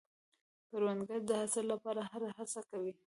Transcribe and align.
کروندګر 0.69 1.19
د 1.29 1.31
حاصل 1.39 1.65
لپاره 1.73 2.01
هره 2.11 2.29
هڅه 2.37 2.61
کوي 2.71 2.93